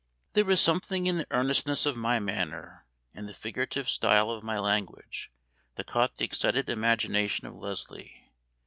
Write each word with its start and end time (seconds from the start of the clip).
There 0.33 0.45
was 0.45 0.59
something 0.59 1.05
in 1.05 1.17
the 1.19 1.27
earnestness 1.29 1.85
of 1.85 1.95
my 1.95 2.17
manner, 2.17 2.85
and 3.13 3.29
the 3.29 3.35
figurative 3.35 3.87
style 3.87 4.31
of 4.31 4.41
my 4.41 4.57
language, 4.57 5.29
that 5.75 5.85
caught 5.85 6.15
the 6.15 6.25
excited 6.25 6.71
imagination 6.71 7.45
of 7.45 7.53
Leslie. 7.53 8.31